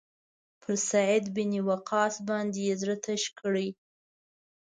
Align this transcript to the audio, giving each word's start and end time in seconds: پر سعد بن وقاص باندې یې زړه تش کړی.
پر 0.61 0.75
سعد 0.89 1.23
بن 1.35 1.51
وقاص 1.69 2.15
باندې 2.27 2.59
یې 2.67 2.73
زړه 2.81 2.95
تش 3.05 3.23
کړی. 3.39 3.67